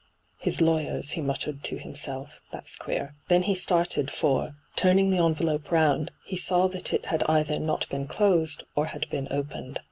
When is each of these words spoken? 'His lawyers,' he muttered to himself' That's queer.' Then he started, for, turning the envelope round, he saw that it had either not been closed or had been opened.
'His 0.45 0.61
lawyers,' 0.61 1.11
he 1.11 1.21
muttered 1.21 1.63
to 1.65 1.77
himself' 1.77 2.41
That's 2.51 2.75
queer.' 2.75 3.13
Then 3.27 3.43
he 3.43 3.53
started, 3.53 4.09
for, 4.09 4.55
turning 4.75 5.11
the 5.11 5.23
envelope 5.23 5.71
round, 5.71 6.09
he 6.25 6.37
saw 6.37 6.67
that 6.69 6.91
it 6.91 7.05
had 7.05 7.21
either 7.27 7.59
not 7.59 7.87
been 7.87 8.07
closed 8.07 8.63
or 8.75 8.87
had 8.87 9.07
been 9.11 9.27
opened. 9.29 9.79